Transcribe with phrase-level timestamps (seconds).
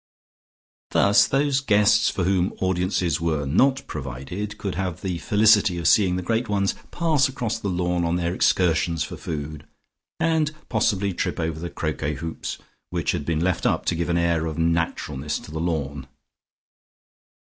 [0.89, 6.15] Thus those guests for whom audiences were not provided, could have the felicity of seeing
[6.15, 9.67] the great ones pass across the lawn on their excursions for food,
[10.19, 12.57] and possibly trip over the croquet hoops,
[12.89, 16.07] which had been left up to give an air of naturalness to the lawn.